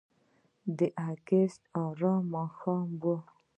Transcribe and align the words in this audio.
د 0.77 0.79
اګست 1.09 1.61
آرامه 1.83 2.23
ماښام 2.35 2.87
و. 3.01 3.03